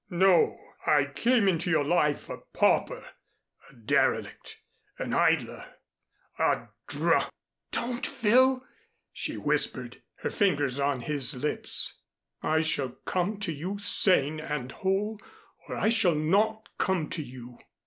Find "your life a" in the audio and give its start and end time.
1.69-2.37